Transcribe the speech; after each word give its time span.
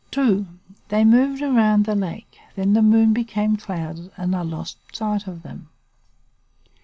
Two. 0.09 0.47
They 0.89 1.05
moved 1.05 1.43
round 1.43 1.85
the 1.85 1.93
lake, 1.93 2.39
then 2.55 2.73
the 2.73 2.81
moon 2.81 3.13
became 3.13 3.55
clouded 3.55 4.11
and 4.17 4.35
I 4.35 4.41
lost 4.41 4.79
sight 4.91 5.27
of 5.27 5.43
them. 5.43 5.69